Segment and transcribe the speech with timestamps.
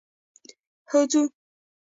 [0.89, 1.21] هو ځو.